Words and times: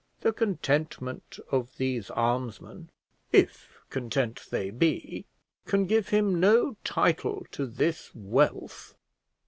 The 0.21 0.33
contentment 0.33 1.37
of 1.51 1.77
these 1.77 2.07
almsmen, 2.09 2.89
if 3.31 3.77
content 3.91 4.47
they 4.49 4.71
be, 4.71 5.27
can 5.67 5.85
give 5.85 6.09
him 6.09 6.39
no 6.39 6.75
title 6.83 7.45
to 7.51 7.67
this 7.67 8.09
wealth! 8.15 8.95